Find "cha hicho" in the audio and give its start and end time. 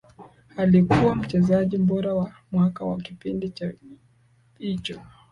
3.49-5.01